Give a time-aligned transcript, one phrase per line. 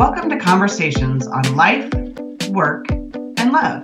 [0.00, 1.92] Welcome to Conversations on Life,
[2.48, 3.82] Work, and Love,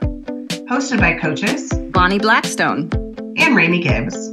[0.67, 2.89] hosted by coaches Bonnie Blackstone
[3.37, 4.33] and Remi Gibbs.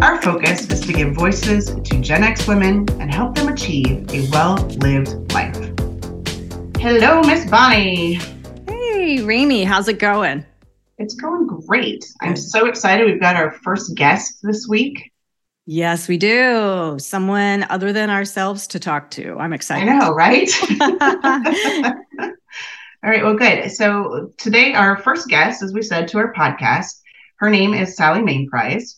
[0.00, 4.26] Our focus is to give voices to Gen X women and help them achieve a
[4.30, 5.54] well lived life.
[6.78, 8.14] Hello, Miss Bonnie.
[8.66, 10.46] Hey, Remi, how's it going?
[10.96, 12.06] It's going great.
[12.22, 13.04] I'm so excited.
[13.04, 15.07] We've got our first guest this week.
[15.70, 16.96] Yes, we do.
[16.98, 19.36] Someone other than ourselves to talk to.
[19.38, 19.86] I'm excited.
[19.86, 20.50] I know, right?
[23.04, 23.70] All right, well, good.
[23.70, 27.02] So today, our first guest, as we said to our podcast,
[27.36, 28.94] her name is Sally Mainprize.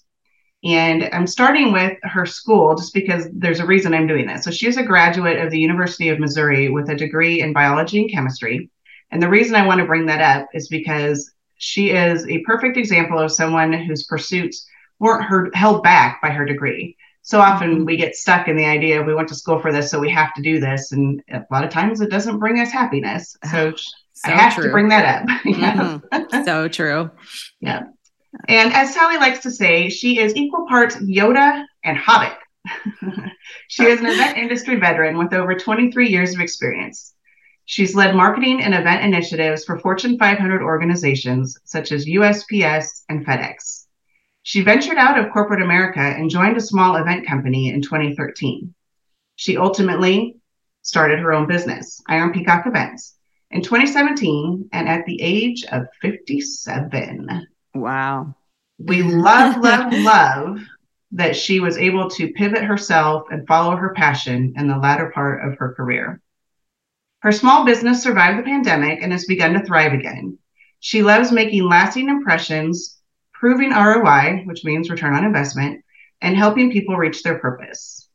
[0.62, 4.44] And I'm starting with her school just because there's a reason I'm doing this.
[4.44, 8.12] So she's a graduate of the University of Missouri with a degree in biology and
[8.12, 8.70] chemistry.
[9.10, 12.76] And the reason I want to bring that up is because she is a perfect
[12.76, 14.68] example of someone whose pursuits
[15.00, 16.96] weren't her, held back by her degree.
[17.22, 17.84] So often mm-hmm.
[17.84, 20.32] we get stuck in the idea we went to school for this, so we have
[20.34, 20.92] to do this.
[20.92, 23.36] And a lot of times it doesn't bring us happiness.
[23.50, 24.64] So, so I have true.
[24.64, 25.28] to bring that up.
[25.44, 26.44] mm-hmm.
[26.44, 27.10] So true.
[27.60, 27.82] Yeah.
[28.48, 32.38] And as Sally likes to say, she is equal parts Yoda and Hobbit.
[33.68, 37.12] she is an event industry veteran with over 23 years of experience.
[37.64, 43.79] She's led marketing and event initiatives for Fortune 500 organizations such as USPS and FedEx.
[44.50, 48.74] She ventured out of corporate America and joined a small event company in 2013.
[49.36, 50.38] She ultimately
[50.82, 53.14] started her own business, Iron Peacock Events,
[53.52, 57.46] in 2017 and at the age of 57.
[57.76, 58.34] Wow.
[58.76, 60.58] We love, love, love
[61.12, 65.48] that she was able to pivot herself and follow her passion in the latter part
[65.48, 66.20] of her career.
[67.20, 70.38] Her small business survived the pandemic and has begun to thrive again.
[70.80, 72.99] She loves making lasting impressions
[73.40, 75.82] proving ROI, which means return on investment,
[76.20, 78.06] and helping people reach their purpose.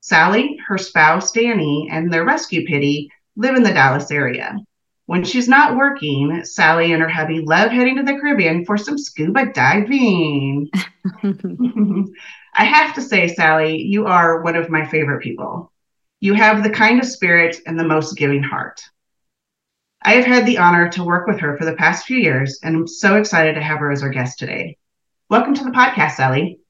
[0.00, 4.56] Sally, her spouse Danny, and their rescue pitty live in the Dallas area.
[5.04, 8.96] When she's not working, Sally and her hubby love heading to the Caribbean for some
[8.96, 10.70] scuba diving.
[12.54, 15.70] I have to say, Sally, you are one of my favorite people.
[16.20, 18.80] You have the kindest spirit and the most giving heart.
[20.02, 22.76] I have had the honor to work with her for the past few years, and
[22.76, 24.76] I'm so excited to have her as our guest today.
[25.28, 26.60] Welcome to the podcast, Sally.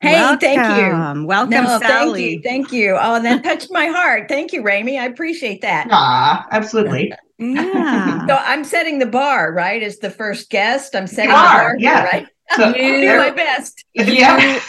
[0.00, 0.38] Hey, Welcome.
[0.38, 1.26] thank you.
[1.26, 2.20] Welcome, no, Sally.
[2.20, 2.42] Thank you.
[2.42, 2.98] Thank you.
[3.00, 4.28] Oh, that touched my heart.
[4.28, 4.96] Thank you, Remi.
[4.96, 5.88] I appreciate that.
[5.90, 7.12] Ah, absolutely.
[7.38, 8.26] yeah.
[8.26, 9.82] so I'm setting the bar, right?
[9.82, 12.04] As the first guest, I'm setting you the bar, yeah.
[12.04, 12.26] right?
[12.56, 13.84] So, you do my best.
[13.94, 14.24] You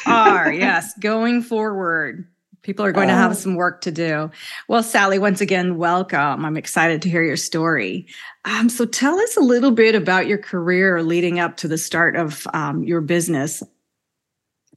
[0.08, 2.28] are, yes, going forward.
[2.64, 3.36] People are going to have oh.
[3.36, 4.32] some work to do.
[4.70, 6.46] Well, Sally, once again, welcome.
[6.46, 8.08] I'm excited to hear your story.
[8.46, 12.16] Um, so, tell us a little bit about your career leading up to the start
[12.16, 13.62] of um, your business.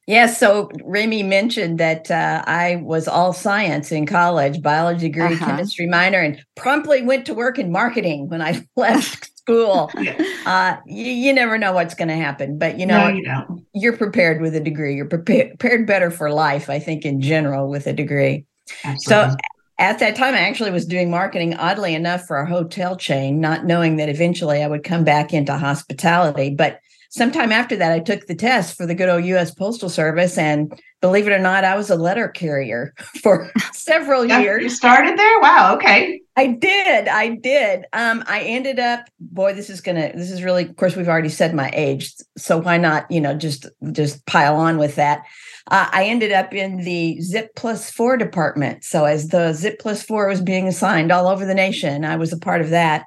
[0.08, 0.38] Yes.
[0.38, 5.46] So, Remi mentioned that uh, I was all science in college, biology degree, uh-huh.
[5.46, 9.90] chemistry minor, and promptly went to work in marketing when I left school.
[10.46, 13.96] Uh, you, you, never know what's going to happen, but you know, no, you are
[13.96, 14.94] prepared with a degree.
[14.94, 18.44] You're prepared, prepared better for life, I think, in general, with a degree.
[18.84, 19.30] Absolutely.
[19.32, 19.36] So
[19.80, 23.64] at that time, I actually was doing marketing, oddly enough, for a hotel chain, not
[23.64, 26.50] knowing that eventually I would come back into hospitality.
[26.50, 26.78] But
[27.16, 30.36] sometime after that, I took the test for the good old US Postal Service.
[30.36, 34.62] And believe it or not, I was a letter carrier for several years.
[34.62, 35.40] You started there?
[35.40, 35.74] Wow.
[35.76, 36.20] Okay.
[36.36, 37.08] I did.
[37.08, 37.86] I did.
[37.94, 41.30] Um, I ended up, boy, this is gonna, this is really, of course, we've already
[41.30, 42.14] said my age.
[42.36, 45.24] So why not, you know, just just pile on with that.
[45.68, 48.84] Uh, I ended up in the Zip Plus Four department.
[48.84, 52.32] So as the Zip Plus Four was being assigned all over the nation, I was
[52.32, 53.06] a part of that.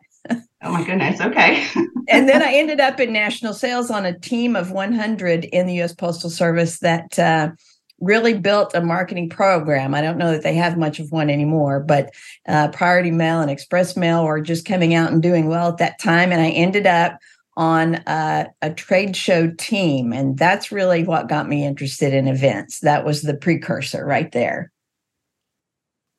[0.62, 1.22] Oh my goodness.
[1.22, 1.66] Okay.
[2.10, 5.76] and then I ended up in national sales on a team of 100 in the
[5.76, 5.94] U.S.
[5.94, 7.52] Postal Service that uh,
[8.02, 9.96] really built a marketing program.
[9.96, 12.14] I don't know that they have much of one anymore, but
[12.48, 16.00] uh, Priority Mail and Express Mail were just coming out and doing well at that
[16.00, 16.32] time.
[16.32, 17.20] And I ended up
[17.56, 20.14] on a, a trade show team.
[20.14, 22.80] And that's really what got me interested in events.
[22.80, 24.72] That was the precursor right there.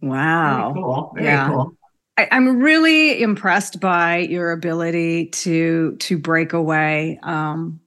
[0.03, 0.73] Wow.
[0.73, 1.13] Very cool.
[1.15, 1.49] Very yeah.
[1.49, 1.77] cool.
[2.21, 7.81] I, am really impressed by your ability to to break away um,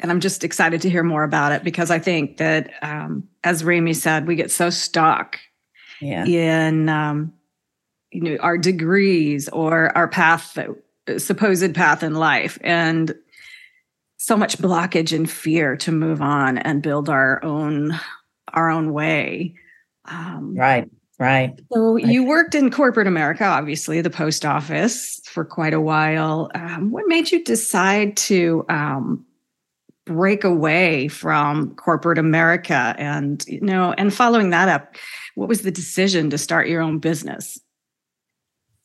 [0.00, 3.64] and I'm just excited to hear more about it because I think that, um, as
[3.64, 5.38] Remi said, we get so stuck
[6.00, 6.24] yeah.
[6.24, 7.32] in um,
[8.12, 10.56] you know our degrees or our path,
[11.16, 13.14] supposed path in life, and
[14.18, 17.98] so much blockage and fear to move on and build our own
[18.52, 19.54] our own way.
[20.04, 20.88] Um, right.
[21.18, 21.58] Right.
[21.72, 26.48] So you worked in corporate America, obviously, the post office for quite a while.
[26.54, 29.26] Um, what made you decide to um,
[30.08, 34.96] break away from corporate America and you know and following that up
[35.34, 37.60] what was the decision to start your own business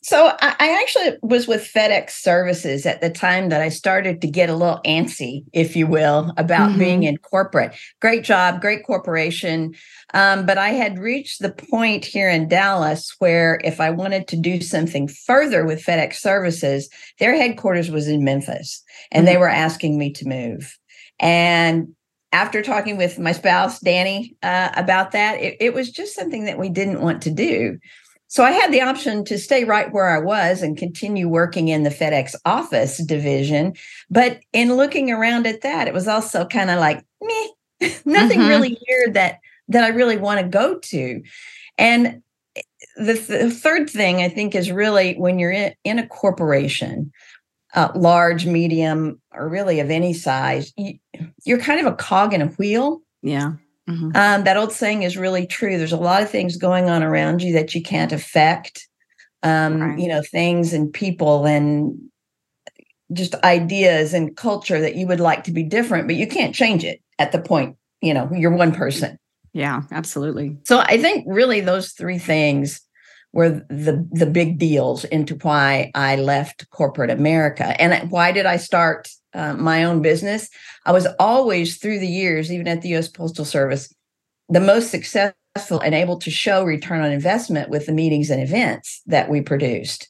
[0.04, 4.28] So I, I, actually was with FedEx Services at the time that I started to
[4.28, 6.80] get a little antsy, if you will, about mm-hmm.
[6.80, 7.74] being in corporate.
[8.02, 9.74] Great job, great corporation.
[10.14, 14.36] Um, but I had reached the point here in Dallas where if I wanted to
[14.36, 16.90] do something further with FedEx Services,
[17.20, 19.34] their headquarters was in Memphis and mm-hmm.
[19.34, 20.78] they were asking me to move.
[21.20, 21.96] And
[22.34, 26.58] after talking with my spouse, Danny, uh, about that, it, it was just something that
[26.58, 27.78] we didn't want to do.
[28.34, 31.84] So I had the option to stay right where I was and continue working in
[31.84, 33.76] the FedEx office division.
[34.10, 38.50] But in looking around at that, it was also kind of like, meh, nothing mm-hmm.
[38.50, 39.38] really here that
[39.68, 41.22] that I really want to go to.
[41.78, 42.24] And
[42.98, 47.12] the, th- the, third thing I think is really when you're in, in a corporation,
[47.76, 50.98] uh, large, medium, or really of any size, you,
[51.46, 53.04] you're kind of a cog in a wheel.
[53.22, 53.54] Yeah.
[53.90, 54.16] Mm-hmm.
[54.16, 55.78] Um, that old saying is really true.
[55.78, 58.88] There's a lot of things going on around you that you can't affect.
[59.42, 60.00] Um, right.
[60.00, 62.00] You know, things and people and
[63.12, 66.84] just ideas and culture that you would like to be different, but you can't change
[66.84, 69.18] it at the point, you know, you're one person.
[69.54, 70.58] Yeah, absolutely.
[70.64, 72.82] So I think really those three things
[73.34, 77.80] were the the big deals into why I left corporate America.
[77.80, 80.50] And why did I start uh, my own business?
[80.86, 83.08] I was always through the years, even at the U.S.
[83.08, 83.94] Postal Service,
[84.50, 89.02] the most successful and able to show return on investment with the meetings and events
[89.06, 90.08] that we produced.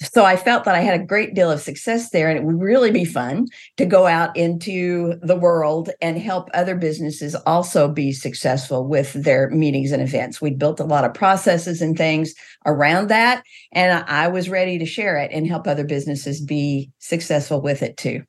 [0.00, 2.60] So I felt that I had a great deal of success there, and it would
[2.60, 8.12] really be fun to go out into the world and help other businesses also be
[8.12, 10.40] successful with their meetings and events.
[10.40, 12.34] We built a lot of processes and things
[12.66, 17.60] around that, and I was ready to share it and help other businesses be successful
[17.60, 18.24] with it too.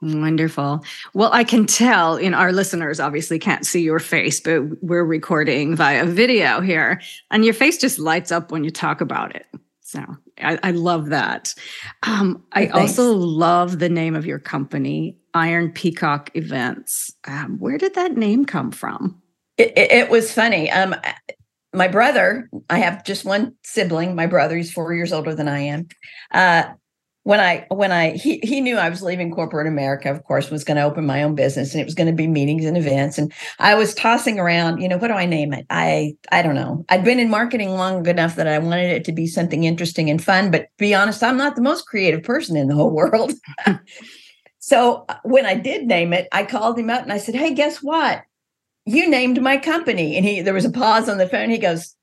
[0.00, 0.84] Wonderful.
[1.14, 5.74] Well, I can tell in our listeners obviously can't see your face, but we're recording
[5.74, 7.00] via video here,
[7.30, 9.46] and your face just lights up when you talk about it.
[9.80, 10.04] So
[10.38, 11.54] I, I love that.
[12.02, 17.10] Um, I also love the name of your company, Iron Peacock Events.
[17.24, 19.20] Um, where did that name come from?
[19.56, 20.70] It, it, it was funny.
[20.70, 20.94] Um,
[21.74, 24.14] my brother, I have just one sibling.
[24.14, 25.88] My brother, he's four years older than I am.
[26.30, 26.64] Uh,
[27.28, 30.64] when I when I he he knew I was leaving corporate America, of course, was
[30.64, 33.18] going to open my own business and it was going to be meetings and events.
[33.18, 35.66] And I was tossing around, you know, what do I name it?
[35.68, 36.86] I I don't know.
[36.88, 40.24] I'd been in marketing long enough that I wanted it to be something interesting and
[40.24, 40.50] fun.
[40.50, 43.34] But be honest, I'm not the most creative person in the whole world.
[44.58, 47.52] so uh, when I did name it, I called him up and I said, Hey,
[47.52, 48.22] guess what?
[48.86, 50.16] You named my company.
[50.16, 51.50] And he there was a pause on the phone.
[51.50, 51.94] He goes,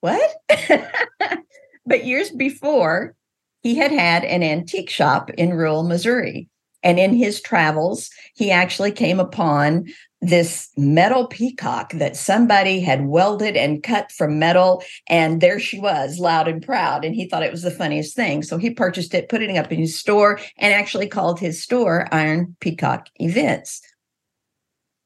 [0.00, 0.30] What?
[1.86, 3.16] but years before,
[3.64, 6.48] he had had an antique shop in rural Missouri.
[6.82, 9.86] And in his travels, he actually came upon
[10.20, 14.84] this metal peacock that somebody had welded and cut from metal.
[15.08, 17.06] And there she was, loud and proud.
[17.06, 18.42] And he thought it was the funniest thing.
[18.42, 22.06] So he purchased it, put it up in his store, and actually called his store
[22.12, 23.80] Iron Peacock Events.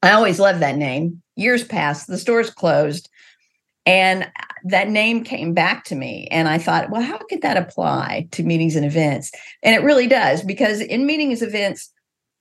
[0.02, 1.22] I always loved that name.
[1.37, 3.08] Years passed, the store's closed.
[3.88, 4.31] And
[4.64, 6.29] that name came back to me.
[6.31, 9.32] And I thought, well, how could that apply to meetings and events?
[9.62, 11.90] And it really does, because in meetings and events,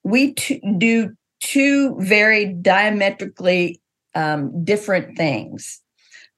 [0.03, 3.81] we t- do two very diametrically
[4.13, 5.81] um, different things.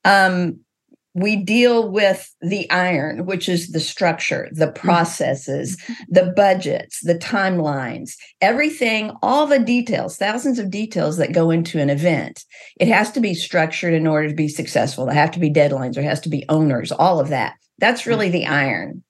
[0.06, 0.60] Um,
[1.13, 4.88] we deal with the iron, which is the structure, the mm-hmm.
[4.88, 11.80] processes, the budgets, the timelines, everything, all the details, thousands of details that go into
[11.80, 12.46] an event.
[12.80, 15.06] It has to be structured in order to be successful.
[15.06, 17.56] There have to be deadlines, there has to be owners, all of that.
[17.80, 18.10] That's mm-hmm.
[18.10, 19.04] really the iron.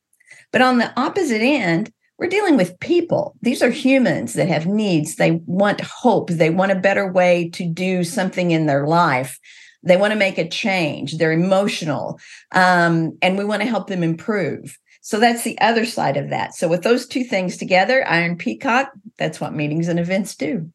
[0.52, 3.36] But on the opposite end, we're dealing with people.
[3.42, 5.16] These are humans that have needs.
[5.16, 6.30] They want hope.
[6.30, 9.40] They want a better way to do something in their life.
[9.84, 11.18] They want to make a change.
[11.18, 12.20] They're emotional.
[12.52, 14.78] Um, and we want to help them improve.
[15.02, 16.54] So that's the other side of that.
[16.54, 20.70] So with those two things together, Iron Peacock, that's what meetings and events do.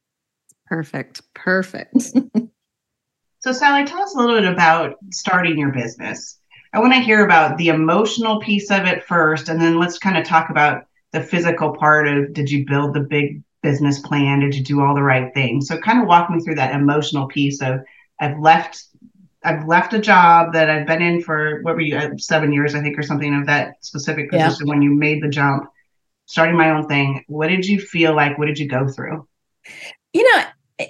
[0.66, 1.22] Perfect.
[1.34, 2.12] Perfect.
[3.40, 6.38] so Sally, tell us a little bit about starting your business.
[6.72, 10.18] I want to hear about the emotional piece of it first, and then let's kind
[10.18, 14.40] of talk about the physical part of did you build the big business plan?
[14.40, 15.68] Did you do all the right things?
[15.68, 17.80] So kind of walk me through that emotional piece of
[18.20, 18.84] I've left
[19.44, 22.74] I've left a job that I've been in for what were you uh, seven years,
[22.74, 24.70] I think, or something of that specific position yeah.
[24.70, 25.68] when you made the jump,
[26.26, 27.24] starting my own thing.
[27.28, 28.38] What did you feel like?
[28.38, 29.28] What did you go through?
[30.14, 30.44] You know,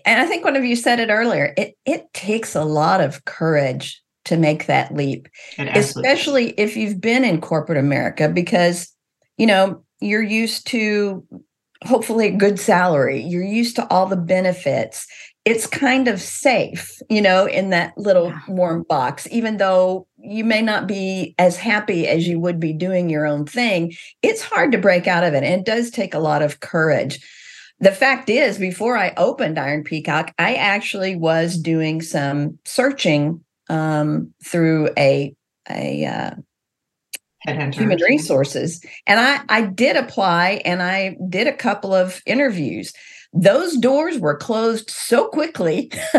[0.04, 1.52] and I think one of you said it earlier.
[1.56, 7.24] It it takes a lot of courage to make that leap, especially if you've been
[7.24, 8.92] in corporate America, because
[9.36, 11.26] you know you're used to
[11.82, 13.20] hopefully a good salary.
[13.20, 15.06] You're used to all the benefits
[15.44, 20.62] it's kind of safe, you know, in that little warm box, even though you may
[20.62, 24.78] not be as happy as you would be doing your own thing, it's hard to
[24.78, 25.44] break out of it.
[25.44, 27.20] And it does take a lot of courage.
[27.80, 34.32] The fact is, before I opened Iron Peacock, I actually was doing some searching um,
[34.44, 35.34] through a
[35.68, 36.30] a uh,
[37.72, 42.94] human resources, and I I did apply and I did a couple of interviews.
[43.34, 45.90] Those doors were closed so quickly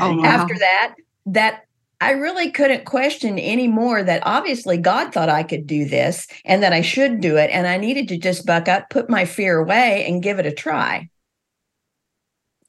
[0.00, 0.24] oh, wow.
[0.24, 0.96] after that
[1.26, 1.64] that
[2.00, 6.72] I really couldn't question anymore that obviously God thought I could do this and that
[6.72, 7.50] I should do it.
[7.52, 10.52] And I needed to just buck up, put my fear away, and give it a
[10.52, 11.08] try.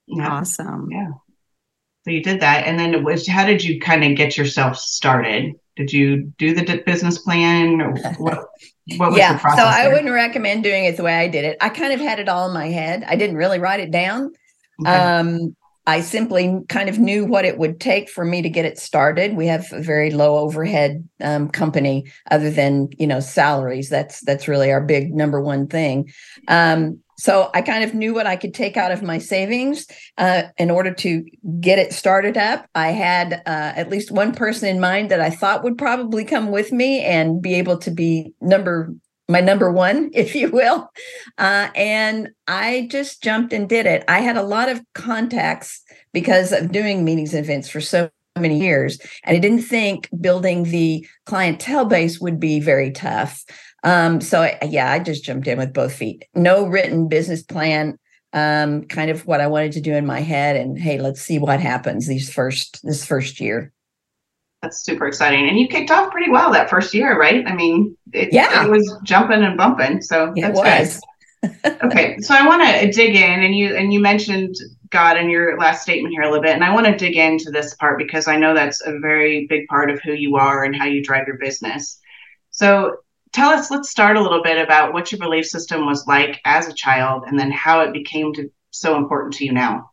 [0.08, 0.30] Yeah.
[0.30, 0.90] Awesome.
[0.92, 1.12] Yeah.
[2.06, 2.66] So you did that.
[2.66, 5.54] And then it was, how did you kind of get yourself started?
[5.76, 8.46] Did you do the business plan or what?
[8.98, 9.60] What was yeah, the process?
[9.60, 9.94] So I there?
[9.94, 11.58] wouldn't recommend doing it the way I did it.
[11.62, 13.04] I kind of had it all in my head.
[13.08, 14.32] I didn't really write it down.
[14.82, 14.92] Okay.
[14.92, 15.56] Um,
[15.88, 19.36] I simply kind of knew what it would take for me to get it started.
[19.36, 23.90] We have a very low overhead um, company, other than you know salaries.
[23.90, 26.12] That's that's really our big number one thing.
[26.48, 29.86] Um, so I kind of knew what I could take out of my savings
[30.18, 31.26] uh, in order to
[31.60, 32.66] get it started up.
[32.74, 36.50] I had uh, at least one person in mind that I thought would probably come
[36.50, 38.94] with me and be able to be number
[39.28, 40.90] my number one, if you will.
[41.38, 44.04] Uh, and I just jumped and did it.
[44.08, 45.84] I had a lot of contacts
[46.14, 48.10] because of doing meetings and events for so
[48.40, 48.98] many years.
[49.26, 53.44] And I didn't think building the clientele base would be very tough.
[53.84, 56.26] Um, so, yeah, I just jumped in with both feet.
[56.36, 57.98] No written business plan.
[58.32, 61.40] Um, kind of what I wanted to do in my head, and hey, let's see
[61.40, 63.74] what happens these first this first year.
[64.62, 65.48] That's super exciting.
[65.48, 67.48] And you kicked off pretty well that first year, right?
[67.48, 68.66] I mean, it, yeah.
[68.66, 70.02] it was jumping and bumping.
[70.02, 71.02] So it was.
[71.84, 72.18] okay.
[72.20, 74.56] So I want to dig in and you and you mentioned
[74.90, 76.56] God in your last statement here a little bit.
[76.56, 79.68] And I want to dig into this part because I know that's a very big
[79.68, 81.98] part of who you are and how you drive your business.
[82.52, 82.98] So
[83.34, 86.68] tell us, let's start a little bit about what your belief system was like as
[86.68, 89.90] a child and then how it became to, so important to you now.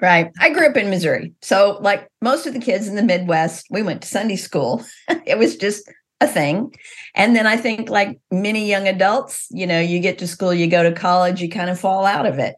[0.00, 0.30] Right.
[0.38, 1.32] I grew up in Missouri.
[1.40, 4.84] So, like most of the kids in the Midwest, we went to Sunday school.
[5.26, 5.90] it was just
[6.20, 6.74] a thing.
[7.14, 10.66] And then I think, like many young adults, you know, you get to school, you
[10.66, 12.56] go to college, you kind of fall out of it.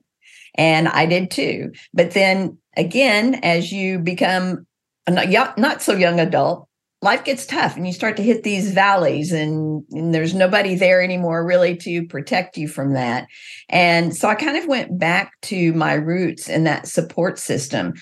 [0.56, 1.72] And I did too.
[1.94, 4.66] But then again, as you become
[5.06, 5.12] a
[5.56, 6.67] not so young adult,
[7.00, 11.00] life gets tough and you start to hit these valleys and, and, there's nobody there
[11.00, 13.28] anymore really to protect you from that.
[13.68, 17.94] And so i kind of went back to my roots and that support system.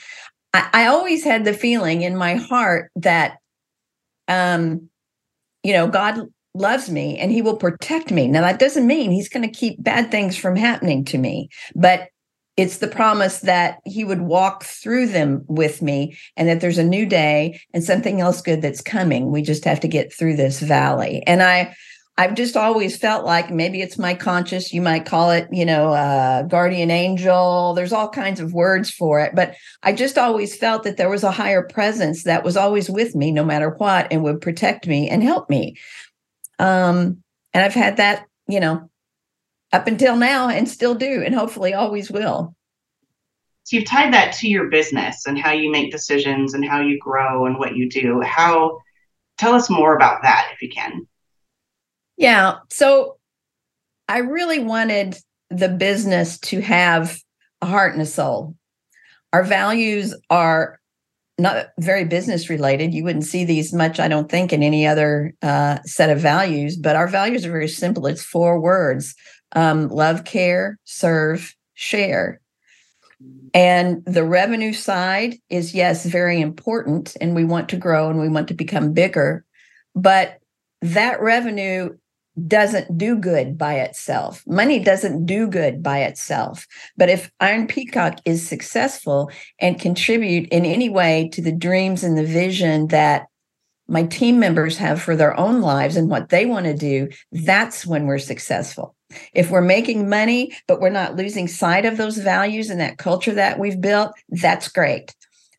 [0.55, 3.38] I, I always had the feeling in my heart that
[4.29, 4.88] um
[5.62, 6.21] you know god
[6.55, 8.29] loves me and he will protect me.
[8.29, 12.09] Now that doesn't mean he's going to keep bad things from happening to me but
[12.56, 16.84] it's the promise that he would walk through them with me and that there's a
[16.84, 19.30] new day and something else good that's coming.
[19.30, 21.22] We just have to get through this valley.
[21.26, 21.75] And i
[22.18, 25.92] i've just always felt like maybe it's my conscious you might call it you know
[25.92, 27.75] uh, guardian angel.
[27.75, 31.25] There's all kinds of words for it but i just always felt that there was
[31.25, 35.10] a higher presence that was always with me no matter what and would protect me
[35.10, 35.76] and help me.
[36.58, 37.22] Um
[37.52, 38.88] and i've had that you know
[39.73, 42.54] up until now and still do and hopefully always will.
[43.64, 46.99] So you've tied that to your business and how you make decisions and how you
[46.99, 48.20] grow and what you do.
[48.20, 48.78] How
[49.38, 51.06] tell us more about that if you can.
[52.16, 53.18] Yeah so
[54.08, 55.16] i really wanted
[55.50, 57.18] the business to have
[57.62, 58.54] a heart and a soul.
[59.32, 60.80] Our values are
[61.38, 62.94] not very business related.
[62.94, 66.76] You wouldn't see these much, I don't think, in any other uh, set of values,
[66.76, 68.06] but our values are very simple.
[68.06, 69.14] It's four words
[69.56, 72.40] um, love, care, serve, share.
[73.54, 77.16] And the revenue side is, yes, very important.
[77.20, 79.44] And we want to grow and we want to become bigger.
[79.94, 80.38] But
[80.82, 81.96] that revenue
[82.46, 84.44] doesn't do good by itself.
[84.46, 86.66] Money doesn't do good by itself.
[86.98, 92.18] But if Iron Peacock is successful and contribute in any way to the dreams and
[92.18, 93.28] the vision that
[93.88, 97.86] my team members have for their own lives and what they want to do, that's
[97.86, 98.96] when we're successful.
[99.32, 103.34] If we're making money, but we're not losing sight of those values and that culture
[103.34, 105.14] that we've built, that's great.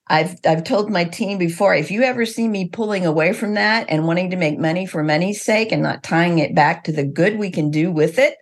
[0.10, 3.88] I've I've told my team before if you ever see me pulling away from that
[3.90, 7.04] and wanting to make money for money's sake and not tying it back to the
[7.04, 8.38] good we can do with it,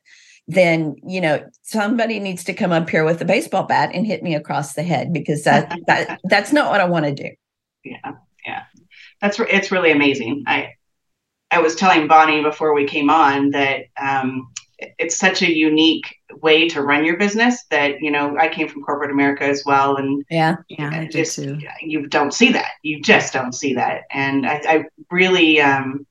[0.47, 4.21] then you know somebody needs to come up here with a baseball bat and hit
[4.21, 7.29] me across the head because that, that that's not what I want to do.
[7.83, 8.13] Yeah,
[8.45, 8.63] yeah,
[9.21, 10.43] that's it's really amazing.
[10.45, 10.73] I
[11.49, 16.67] I was telling Bonnie before we came on that um, it's such a unique way
[16.69, 20.23] to run your business that you know I came from corporate America as well, and
[20.29, 21.59] yeah, yeah, I just too.
[21.81, 22.71] you don't see that.
[22.81, 26.05] You just don't see that, and I, I really, um,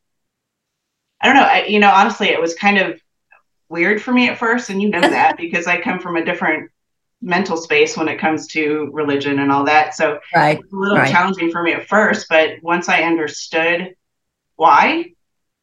[1.21, 1.43] I don't know.
[1.43, 3.01] I, you know, honestly, it was kind of
[3.69, 6.71] weird for me at first, and you know that because I come from a different
[7.21, 9.95] mental space when it comes to religion and all that.
[9.95, 11.11] So right, it was a little right.
[11.11, 13.95] challenging for me at first, but once I understood
[14.57, 15.07] why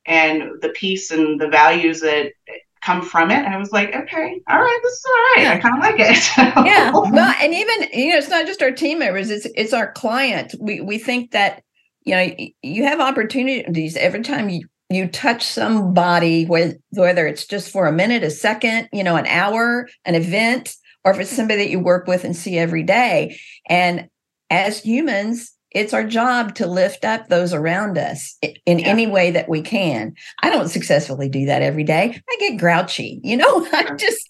[0.05, 2.33] and the peace and the values that
[2.83, 5.55] come from it, And I was like, okay, all right, this is all right.
[5.55, 6.27] I kind of like it.
[6.65, 9.91] yeah well and even you know it's not just our team members it's it's our
[9.93, 11.63] client we we think that
[12.03, 17.87] you know you have opportunities every time you you touch somebody whether it's just for
[17.87, 21.69] a minute a second you know an hour an event or if it's somebody that
[21.69, 24.09] you work with and see every day and
[24.49, 28.87] as humans it's our job to lift up those around us in Yeah.
[28.87, 30.13] any way that we can
[30.43, 34.27] i don't successfully do that every day i get grouchy you know I'm just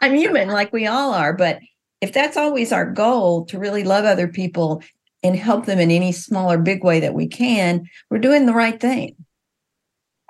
[0.00, 1.58] i'm human like we all are but
[2.00, 4.82] if that's always our goal to really love other people
[5.24, 8.52] and help them in any small or big way that we can, we're doing the
[8.52, 9.16] right thing.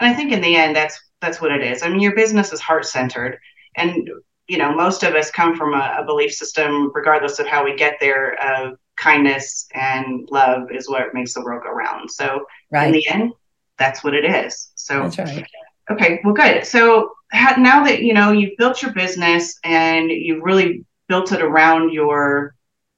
[0.00, 1.82] And I think in the end, that's that's what it is.
[1.82, 3.38] I mean, your business is heart centered,
[3.76, 4.08] and
[4.48, 7.76] you know, most of us come from a, a belief system, regardless of how we
[7.76, 12.10] get there, of kindness and love is what makes the world go round.
[12.10, 13.32] So in the end,
[13.78, 14.70] that's what it is.
[14.74, 15.46] So That's right.
[15.90, 16.66] Okay, well, good.
[16.66, 21.40] So ha- now that you know you've built your business and you've really built it
[21.40, 22.54] around your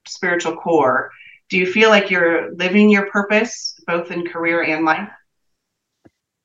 [0.06, 1.10] spiritual core,
[1.48, 5.08] do you feel like you're living your purpose both in career and life?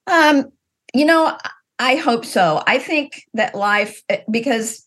[0.08, 0.52] Um,
[0.94, 1.36] you know,
[1.80, 2.64] I hope so.
[2.68, 4.86] I think that life, eh, because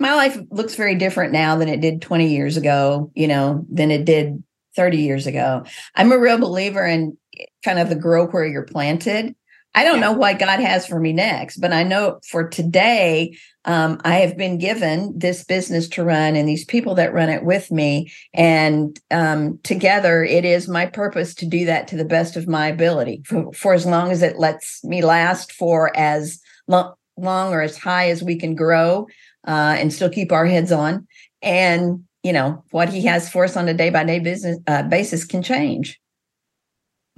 [0.00, 3.90] my life looks very different now than it did 20 years ago, you know, than
[3.90, 4.42] it did
[4.74, 5.64] 30 years ago.
[5.94, 7.16] I'm a real believer in
[7.64, 9.34] kind of the grow where you're planted.
[9.74, 14.00] I don't know what God has for me next, but I know for today, um,
[14.04, 17.70] I have been given this business to run and these people that run it with
[17.70, 18.10] me.
[18.34, 22.66] And um, together, it is my purpose to do that to the best of my
[22.66, 27.60] ability for, for as long as it lets me last for as lo- long or
[27.60, 29.06] as high as we can grow
[29.46, 31.06] uh, and still keep our heads on.
[31.42, 34.82] And, you know, what he has for us on a day by day business uh,
[34.84, 36.00] basis can change.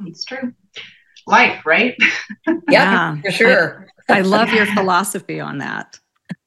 [0.07, 0.53] It's true.
[1.27, 1.97] Life, right?
[2.47, 3.21] Yeah, Yeah.
[3.23, 3.87] for sure.
[4.09, 5.99] I love your philosophy on that.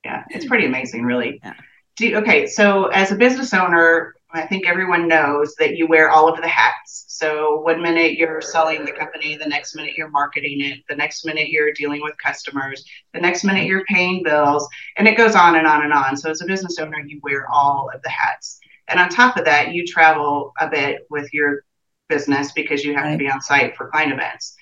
[0.03, 1.39] Yeah, it's pretty amazing, really.
[1.43, 1.53] Yeah.
[1.97, 6.09] Do you, okay, so as a business owner, I think everyone knows that you wear
[6.09, 7.05] all of the hats.
[7.07, 11.25] So one minute you're selling the company, the next minute you're marketing it, the next
[11.25, 14.67] minute you're dealing with customers, the next minute you're paying bills,
[14.97, 16.17] and it goes on and on and on.
[16.17, 18.59] So as a business owner, you wear all of the hats.
[18.87, 21.63] And on top of that, you travel a bit with your
[22.07, 24.55] business because you have to be on site for client events.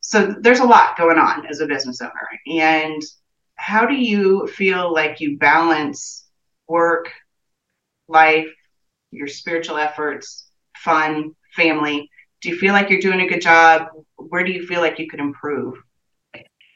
[0.00, 2.12] So there's a lot going on as a business owner.
[2.46, 3.02] And
[3.56, 6.26] how do you feel like you balance
[6.66, 7.10] work,
[8.08, 8.48] life,
[9.10, 10.46] your spiritual efforts,
[10.76, 12.10] fun, family?
[12.42, 13.88] Do you feel like you're doing a good job?
[14.16, 15.74] Where do you feel like you could improve?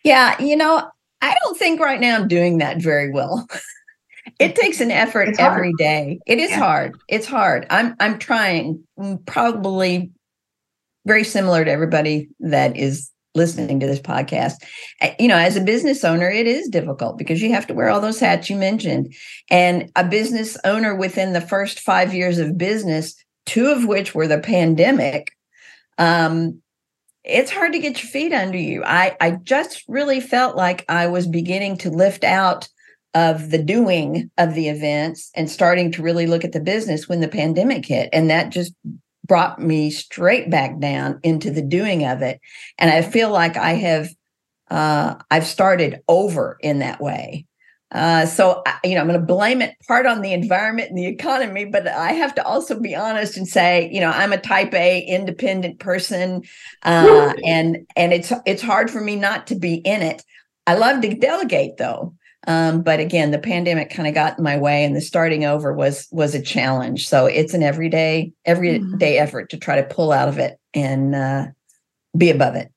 [0.04, 0.90] Yeah, you know,
[1.22, 3.46] I don't think right now I'm doing that very well.
[4.38, 5.52] it takes an effort It's hard.
[5.52, 6.18] every day.
[6.26, 6.58] It is Yeah.
[6.58, 6.98] hard.
[7.08, 7.66] It's hard.
[7.70, 10.10] I'm I'm trying mm, probably
[11.06, 14.54] very similar to everybody that is listening to this podcast.
[15.18, 18.00] You know, as a business owner, it is difficult because you have to wear all
[18.00, 19.14] those hats you mentioned.
[19.50, 23.14] And a business owner within the first 5 years of business,
[23.46, 25.32] two of which were the pandemic,
[25.98, 26.60] um
[27.24, 28.84] it's hard to get your feet under you.
[28.84, 32.68] I I just really felt like I was beginning to lift out
[33.14, 37.20] of the doing of the events and starting to really look at the business when
[37.20, 38.74] the pandemic hit and that just
[39.24, 42.40] brought me straight back down into the doing of it
[42.78, 44.08] and I feel like I have
[44.70, 47.46] uh I've started over in that way.
[47.92, 50.98] Uh, so I- you know, I'm going to blame it part on the environment and
[50.98, 54.40] the economy, but I have to also be honest and say, you know, I'm a
[54.40, 56.42] Type A independent person,
[56.82, 60.22] uh, and and it's it's hard for me not to be in it.
[60.66, 62.14] I love to delegate though,
[62.46, 65.72] um, but again, the pandemic kind of got in my way, and the starting over
[65.72, 67.08] was was a challenge.
[67.08, 71.46] So it's an everyday everyday effort to try to pull out of it and uh,
[72.16, 72.70] be above it.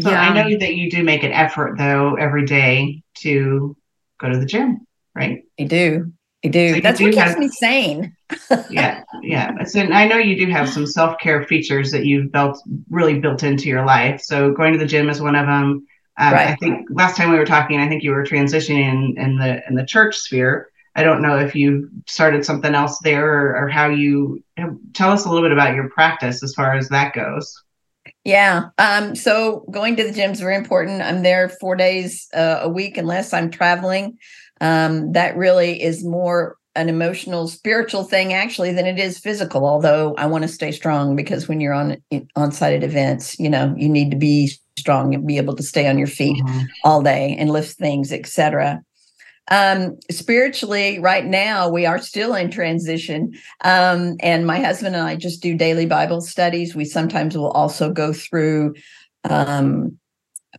[0.00, 0.20] So yeah.
[0.22, 3.76] I know that you do make an effort though every day to
[4.20, 5.42] go to the gym, right?
[5.58, 6.12] I do,
[6.44, 6.58] I So do.
[6.60, 8.16] you That's do what keeps have- me sane.
[8.70, 9.62] yeah, yeah.
[9.64, 13.42] So I know you do have some self care features that you've built really built
[13.44, 14.20] into your life.
[14.20, 15.86] So going to the gym is one of them.
[16.16, 19.38] Um, I think last time we were talking, I think you were transitioning in, in
[19.38, 20.68] the in the church sphere.
[20.96, 24.44] I don't know if you started something else there or, or how you
[24.92, 27.52] tell us a little bit about your practice as far as that goes.
[28.24, 28.66] Yeah.
[28.78, 31.02] Um, so going to the gym is very important.
[31.02, 34.18] I'm there four days uh, a week unless I'm traveling.
[34.60, 39.66] Um, that really is more an emotional, spiritual thing actually than it is physical.
[39.66, 41.96] Although I want to stay strong because when you're on
[42.36, 45.62] on site at events, you know, you need to be strong and be able to
[45.62, 46.64] stay on your feet mm-hmm.
[46.84, 48.82] all day and lift things, etc.
[49.50, 53.32] Um, spiritually, right now we are still in transition.
[53.62, 56.74] Um, and my husband and I just do daily Bible studies.
[56.74, 58.74] We sometimes will also go through
[59.24, 59.98] um,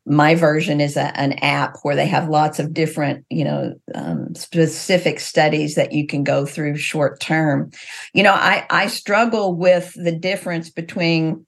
[0.06, 4.34] my version is a, an app where they have lots of different you know um,
[4.36, 7.72] specific studies that you can go through short term
[8.14, 11.46] you know i i struggle with the difference between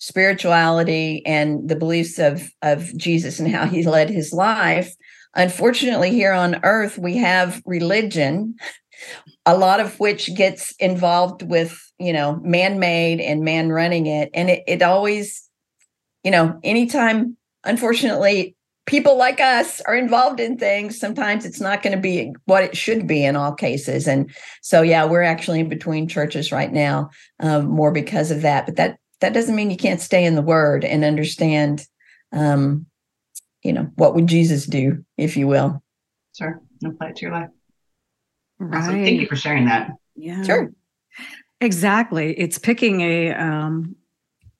[0.00, 4.92] spirituality and the beliefs of of jesus and how he led his life
[5.36, 8.54] unfortunately here on earth we have religion
[9.46, 14.50] a lot of which gets involved with you know man-made and man running it and
[14.50, 15.48] it, it always
[16.24, 20.98] you know anytime unfortunately, people like us are involved in things.
[20.98, 24.08] Sometimes it's not going to be what it should be in all cases.
[24.08, 27.10] And so, yeah, we're actually in between churches right now,
[27.40, 28.66] um, more because of that.
[28.66, 31.86] But that that doesn't mean you can't stay in the Word and understand,
[32.32, 32.86] um,
[33.62, 35.82] you know, what would Jesus do, if you will.
[36.36, 37.50] Sure, apply it to your life.
[38.58, 38.78] Right.
[38.78, 39.04] Awesome.
[39.04, 39.92] Thank you for sharing that.
[40.16, 40.42] Yeah.
[40.42, 40.72] Sure.
[41.60, 42.38] Exactly.
[42.38, 43.96] It's picking a um,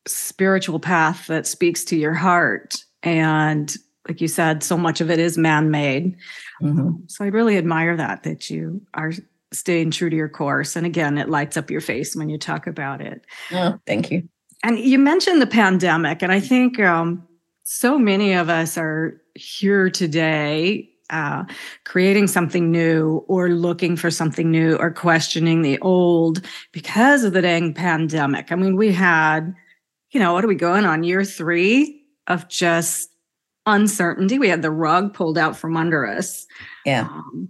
[0.07, 3.77] spiritual path that speaks to your heart and
[4.09, 6.17] like you said so much of it is man-made
[6.63, 6.93] mm-hmm.
[7.07, 9.13] so i really admire that that you are
[9.53, 12.67] staying true to your course and again it lights up your face when you talk
[12.67, 14.29] about it oh thank you
[14.65, 17.27] and you mentioned the pandemic and i think um,
[17.65, 21.45] so many of us are here today uh,
[21.85, 26.41] creating something new or looking for something new or questioning the old
[26.73, 28.53] because of the dang pandemic.
[28.53, 29.53] I mean, we had,
[30.13, 33.11] you know, what are we going on year three of just
[33.67, 34.39] uncertainty.
[34.39, 36.47] We had the rug pulled out from under us.
[36.87, 37.03] Yeah.
[37.03, 37.49] Um,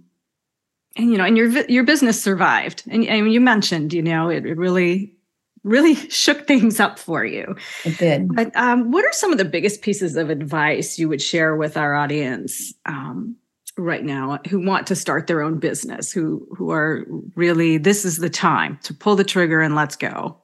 [0.97, 2.83] and you know, and your your business survived.
[2.89, 5.15] And, and you mentioned, you know, it, it really
[5.63, 7.55] really shook things up for you.
[7.85, 8.33] It did.
[8.33, 11.77] But um, what are some of the biggest pieces of advice you would share with
[11.77, 13.35] our audience um,
[13.77, 18.17] right now who want to start their own business, who who are really this is
[18.17, 20.37] the time to pull the trigger and let's go?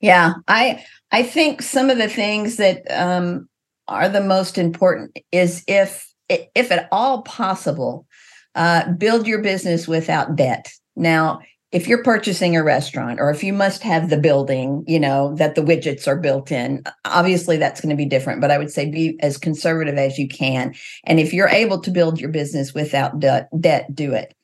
[0.00, 3.48] Yeah, I I think some of the things that um,
[3.88, 8.06] are the most important is if if at all possible
[8.54, 11.40] uh, build your business without debt now
[11.72, 15.54] if you're purchasing a restaurant or if you must have the building you know that
[15.54, 18.88] the widgets are built in obviously that's going to be different but i would say
[18.88, 20.74] be as conservative as you can.
[21.04, 24.34] And if you're able to build your business without de- debt do it.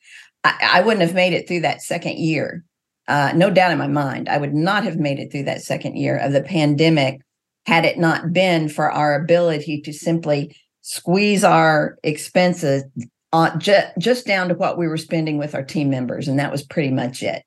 [0.44, 2.64] I, I, wouldn't have made it through that second year.
[3.08, 5.96] Uh, no doubt in my mind i would not have made it through that second
[5.96, 7.20] year of the pandemic
[7.66, 12.84] had it not been for our ability to simply squeeze our expenses
[13.32, 16.52] on ju- just down to what we were spending with our team members and that
[16.52, 17.42] was pretty much it.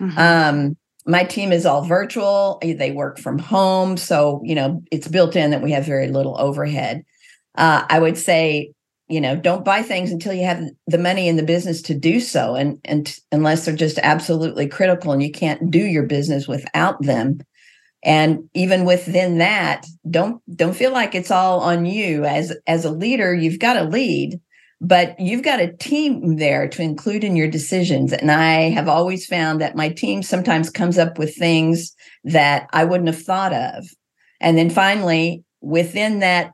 [0.00, 0.18] Mm-hmm.
[0.18, 2.58] um, my team is all virtual.
[2.62, 6.38] They work from home so you know it's built in that we have very little
[6.38, 7.04] overhead.
[7.56, 8.72] Uh, i would say
[9.10, 12.20] you know don't buy things until you have the money in the business to do
[12.20, 17.02] so and and unless they're just absolutely critical and you can't do your business without
[17.02, 17.40] them.
[18.02, 22.24] And even within that don't don't feel like it's all on you.
[22.24, 24.40] As as a leader you've got to lead
[24.80, 28.12] but you've got a team there to include in your decisions.
[28.12, 32.84] And i have always found that my team sometimes comes up with things that i
[32.84, 33.86] wouldn't have thought of.
[34.40, 36.52] And then finally within that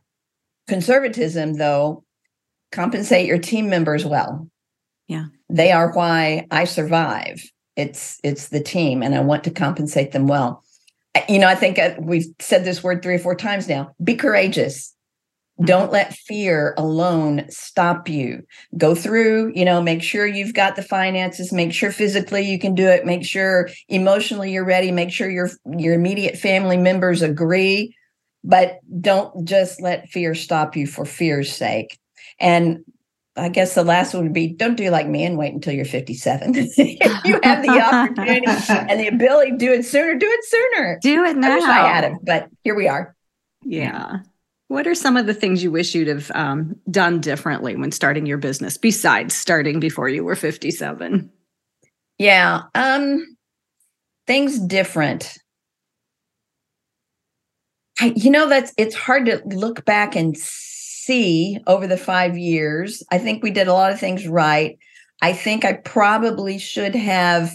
[0.66, 2.04] conservatism though
[2.72, 4.48] compensate your team members well.
[5.06, 5.26] Yeah.
[5.48, 7.42] They are why i survive.
[7.76, 10.64] It's it's the team and i want to compensate them well.
[11.30, 13.92] You know, I think uh, we've said this word three or four times now.
[14.04, 14.94] Be courageous.
[15.64, 18.42] Don't let fear alone stop you.
[18.76, 22.74] Go through, you know, make sure you've got the finances, make sure physically you can
[22.74, 27.96] do it, make sure emotionally you're ready, make sure your your immediate family members agree,
[28.44, 31.98] but don't just let fear stop you for fear's sake.
[32.38, 32.84] And
[33.34, 35.84] I guess the last one would be don't do like me and wait until you're
[35.86, 36.54] 57.
[36.76, 40.98] you have the opportunity and the ability to do it sooner, do it sooner.
[41.02, 41.50] Do it now.
[41.50, 43.14] I wish I had it, but here we are.
[43.62, 44.18] Yeah.
[44.68, 48.26] What are some of the things you wish you'd have um, done differently when starting
[48.26, 51.30] your business besides starting before you were 57?
[52.18, 52.62] Yeah.
[52.74, 53.36] Um,
[54.26, 55.38] things different.
[58.00, 63.02] I, you know, that's it's hard to look back and see over the five years.
[63.10, 64.78] I think we did a lot of things right.
[65.22, 67.52] I think I probably should have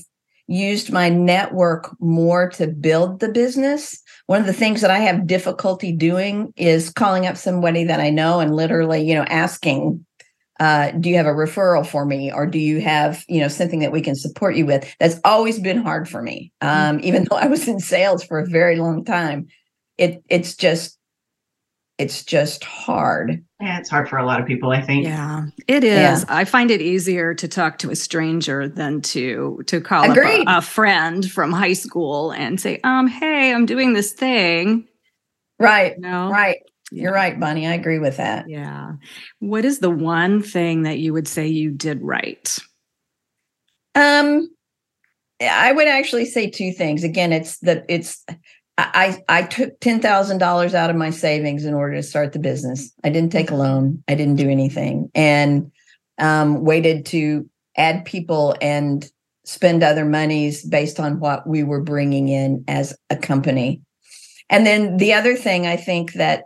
[0.48, 4.01] used my network more to build the business.
[4.28, 8.10] One of the things that I have difficulty doing is calling up somebody that I
[8.10, 10.06] know and literally, you know, asking,
[10.60, 13.80] uh, do you have a referral for me or do you have, you know, something
[13.80, 14.96] that we can support you with?
[15.00, 16.52] That's always been hard for me.
[16.62, 17.06] Um, mm-hmm.
[17.06, 19.48] even though I was in sales for a very long time,
[19.98, 20.98] it it's just
[22.02, 23.44] it's just hard.
[23.60, 25.06] Yeah, it's hard for a lot of people, I think.
[25.06, 25.92] Yeah, it is.
[25.94, 26.24] Yeah.
[26.28, 30.62] I find it easier to talk to a stranger than to to call a, a,
[30.62, 34.88] friend from high school and say, "Um, hey, I'm doing this thing."
[35.60, 35.98] Right.
[36.00, 36.30] No.
[36.32, 36.58] Right.
[36.92, 37.04] Yeah.
[37.04, 37.68] You're right, Bonnie.
[37.68, 38.50] I agree with that.
[38.50, 38.94] Yeah.
[39.40, 42.58] What is the one thing that you would say you did right?
[43.94, 44.50] Um
[45.40, 47.04] I would actually say two things.
[47.04, 48.26] Again, it's the it's
[48.94, 52.92] I, I took $10,000 out of my savings in order to start the business.
[53.04, 54.04] I didn't take a loan.
[54.08, 55.72] I didn't do anything and
[56.18, 59.10] um, waited to add people and
[59.46, 63.82] spend other monies based on what we were bringing in as a company.
[64.50, 66.46] And then the other thing I think that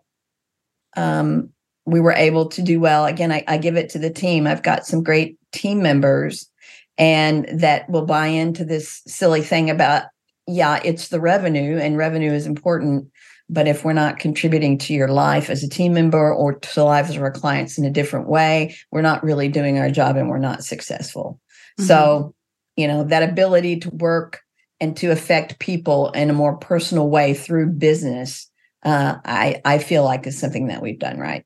[0.95, 1.50] um,
[1.86, 4.48] we were able to do well, again, I, I give it to the team.
[4.48, 6.50] I've got some great team members
[6.98, 10.04] and that will buy into this silly thing about
[10.48, 13.12] yeah, it's the revenue, and revenue is important.
[13.48, 16.84] But if we're not contributing to your life as a team member or to the
[16.84, 20.30] lives of our clients in a different way, we're not really doing our job and
[20.30, 21.40] we're not successful.
[21.80, 21.88] Mm-hmm.
[21.88, 22.34] So,
[22.76, 24.42] you know, that ability to work
[24.80, 28.50] and to affect people in a more personal way through business,
[28.84, 31.46] uh, I, I feel like is something that we've done right.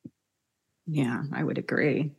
[0.88, 2.12] Yeah, I would agree.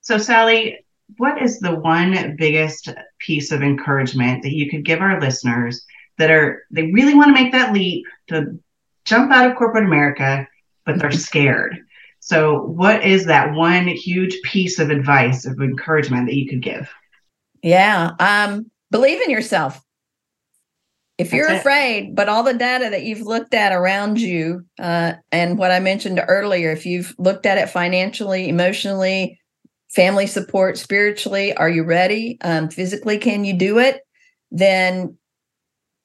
[0.00, 0.84] So, Sally,
[1.16, 5.84] what is the one biggest piece of encouragement that you could give our listeners
[6.18, 8.58] that are they really want to make that leap to
[9.04, 10.46] jump out of corporate America,
[10.84, 11.78] but they're scared?
[12.20, 16.90] So, what is that one huge piece of advice of encouragement that you could give?
[17.62, 19.80] Yeah, um, believe in yourself.
[21.16, 25.58] If you're afraid, but all the data that you've looked at around you, uh, and
[25.58, 29.40] what I mentioned earlier, if you've looked at it financially, emotionally,
[29.88, 31.54] family support spiritually?
[31.54, 32.38] Are you ready?
[32.42, 34.00] Um, physically can you do it?
[34.50, 35.16] Then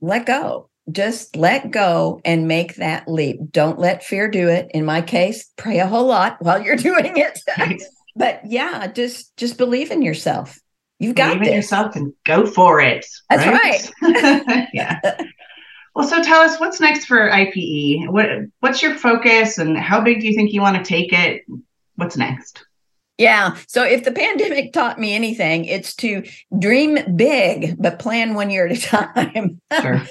[0.02, 0.70] let go.
[0.92, 3.40] Just let go and make that leap.
[3.52, 4.70] Don't let fear do it.
[4.74, 7.40] In my case pray a whole lot while you're doing it.
[8.16, 10.60] But yeah just just believe in yourself.
[11.00, 14.68] You've got believe in yourself and go for it that's right, right.
[14.74, 15.00] yeah.
[15.96, 18.28] Well so tell us what's next for ipe what
[18.60, 21.42] what's your focus and how big do you think you want to take it?
[21.96, 22.64] What's next
[23.18, 23.58] yeah.
[23.68, 26.24] So if the pandemic taught me anything, it's to
[26.58, 28.82] dream big, but plan one year at a
[29.14, 29.62] time.
[29.82, 30.02] Sure.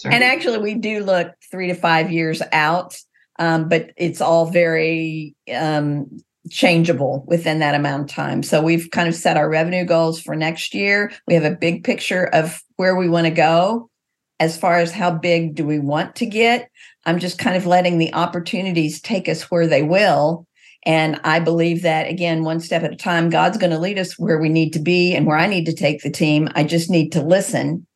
[0.00, 0.12] sure.
[0.12, 2.98] and actually, we do look three to five years out,
[3.38, 6.20] um, but it's all very um,
[6.50, 8.42] changeable within that amount of time.
[8.42, 11.12] So we've kind of set our revenue goals for next year.
[11.26, 13.88] We have a big picture of where we want to go.
[14.38, 16.70] As far as how big do we want to get,
[17.04, 20.46] I'm just kind of letting the opportunities take us where they will
[20.86, 24.18] and I believe that, again, one step at a time, God's going to lead us
[24.18, 26.48] where we need to be and where I need to take the team.
[26.54, 27.86] I just need to listen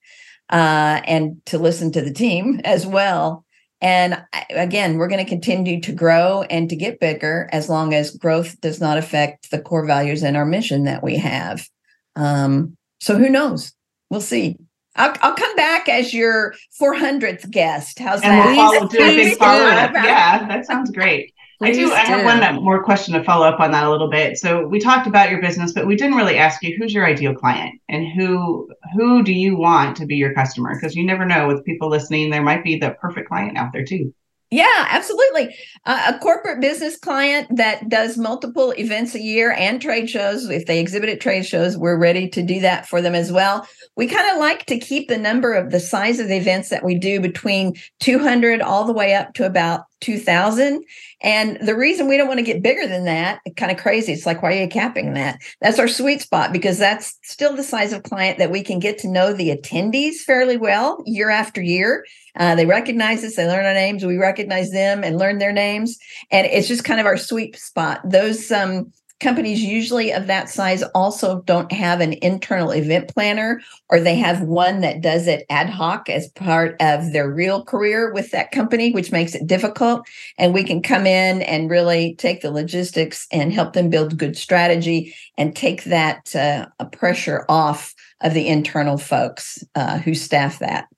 [0.51, 3.45] uh, and to listen to the team as well.
[3.81, 8.17] And again, we're going to continue to grow and to get bigger as long as
[8.17, 11.69] growth does not affect the core values and our mission that we have.
[12.17, 13.73] Um, so who knows?
[14.09, 14.57] We'll see.
[14.97, 17.99] I'll, I'll come back as your 400th guest.
[17.99, 18.47] How's and that?
[18.47, 19.91] We'll follow, do a big follow up.
[19.95, 21.34] Yeah, that sounds great.
[21.65, 21.93] I do.
[21.93, 24.39] I have one more question to follow up on that a little bit.
[24.39, 27.35] So we talked about your business, but we didn't really ask you who's your ideal
[27.35, 30.75] client and who who do you want to be your customer?
[30.75, 33.85] Because you never know with people listening, there might be the perfect client out there
[33.85, 34.13] too.
[34.55, 35.57] Yeah, absolutely.
[35.85, 40.67] Uh, a corporate business client that does multiple events a year and trade shows, if
[40.67, 43.67] they exhibit at trade shows, we're ready to do that for them as well.
[43.97, 46.85] We kind of like to keep the number of the size of the events that
[46.85, 50.85] we do between 200 all the way up to about 2000.
[51.23, 54.13] And the reason we don't want to get bigger than that, kind of crazy.
[54.13, 55.41] It's like, why are you capping that?
[55.61, 58.99] That's our sweet spot because that's still the size of client that we can get
[58.99, 62.05] to know the attendees fairly well year after year.
[62.37, 65.97] Uh, they recognize us, they learn our names, we recognize them and learn their names.
[66.31, 68.01] And it's just kind of our sweet spot.
[68.05, 74.01] Those um, companies usually of that size also don't have an internal event planner or
[74.01, 78.31] they have one that does it ad hoc as part of their real career with
[78.33, 80.07] that company which makes it difficult.
[80.39, 84.37] And we can come in and really take the logistics and help them build good
[84.37, 90.89] strategy and take that uh, pressure off of the internal folks uh, who staff that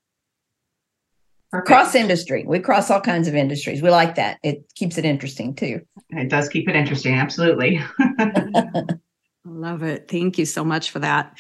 [1.53, 1.67] Perfect.
[1.69, 2.45] Cross industry.
[2.47, 3.81] We cross all kinds of industries.
[3.81, 4.39] We like that.
[4.43, 5.81] It keeps it interesting too.
[6.11, 7.15] It does keep it interesting.
[7.15, 7.81] Absolutely.
[7.99, 8.83] I
[9.45, 10.09] love it.
[10.09, 11.39] Thank you so much for that.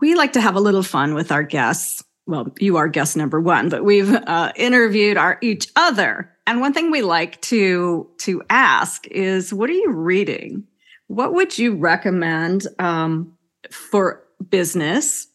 [0.00, 2.04] we like to have a little fun with our guests.
[2.26, 6.30] Well, you are guest number one, but we've uh, interviewed our each other.
[6.46, 10.64] And one thing we like to to ask is, what are you reading?
[11.06, 13.32] What would you recommend um,
[13.70, 15.28] for business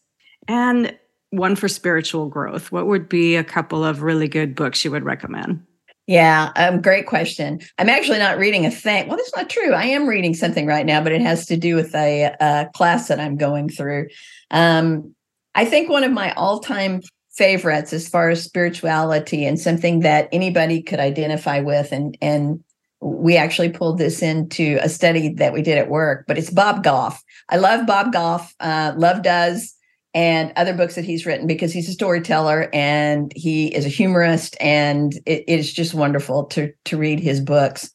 [0.48, 0.96] and
[1.32, 2.70] one for spiritual growth?
[2.70, 5.64] What would be a couple of really good books you would recommend?
[6.06, 7.60] Yeah, um, great question.
[7.78, 9.08] I'm actually not reading a thing.
[9.08, 9.72] Well, that's not true.
[9.72, 13.08] I am reading something right now, but it has to do with a, a class
[13.08, 14.08] that I'm going through.
[14.50, 15.14] Um,
[15.54, 20.82] I think one of my all-time favorites as far as spirituality and something that anybody
[20.82, 22.62] could identify with, and and
[23.00, 26.24] we actually pulled this into a study that we did at work.
[26.28, 27.22] But it's Bob Goff.
[27.48, 28.54] I love Bob Goff.
[28.60, 29.74] Uh, love does
[30.14, 34.56] and other books that he's written because he's a storyteller and he is a humorist
[34.60, 37.90] and it, it is just wonderful to to read his books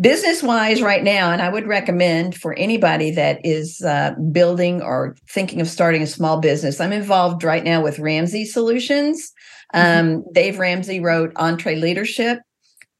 [0.00, 5.16] business wise right now and i would recommend for anybody that is uh, building or
[5.28, 9.32] thinking of starting a small business i'm involved right now with ramsey solutions
[9.74, 10.16] mm-hmm.
[10.16, 12.38] um, dave ramsey wrote EntreLeadership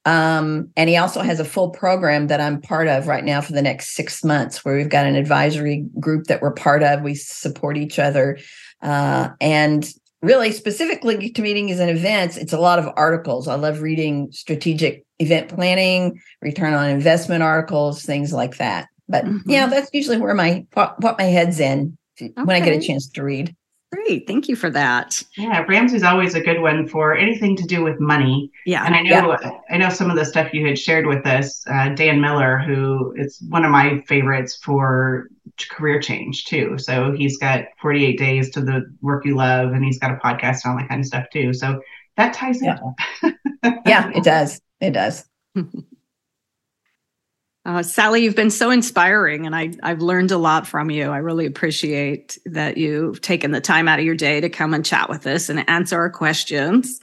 [0.08, 3.52] um, and he also has a full program that I'm part of right now for
[3.52, 7.02] the next six months, where we've got an advisory group that we're part of.
[7.02, 8.38] We support each other.
[8.80, 9.86] Uh, and
[10.22, 13.48] really, specifically to meetings and events, it's a lot of articles.
[13.48, 18.88] I love reading strategic event planning, return on investment articles, things like that.
[19.10, 19.50] But mm-hmm.
[19.50, 22.32] yeah, that's usually where my what, what my head's in okay.
[22.34, 23.54] when I get a chance to read.
[23.90, 24.26] Great.
[24.26, 25.22] Thank you for that.
[25.36, 28.50] Yeah, Ramsey's always a good one for anything to do with money.
[28.66, 28.84] Yeah.
[28.84, 29.50] And I know yeah.
[29.70, 33.14] I know some of the stuff you had shared with us, uh, Dan Miller, who
[33.16, 35.28] is one of my favorites for
[35.70, 36.76] career change too.
[36.76, 40.64] So he's got 48 days to the work you love and he's got a podcast
[40.64, 41.54] and all that kind of stuff too.
[41.54, 41.80] So
[42.18, 42.78] that ties yeah.
[43.22, 43.34] in.
[43.86, 44.60] yeah, it does.
[44.80, 45.24] It does.
[47.68, 51.10] Uh, Sally, you've been so inspiring, and I, I've learned a lot from you.
[51.10, 54.82] I really appreciate that you've taken the time out of your day to come and
[54.82, 56.98] chat with us and answer our questions.